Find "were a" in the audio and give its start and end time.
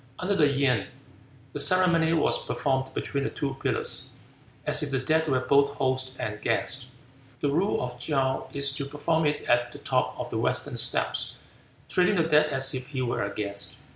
13.03-13.31